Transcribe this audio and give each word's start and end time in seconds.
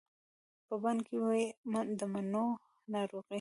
په 0.67 0.75
بڼ 0.83 0.97
کې 1.07 1.15
ونې 1.23 1.93
د 1.99 2.01
مڼو، 2.13 2.45
ناروغې 2.91 3.21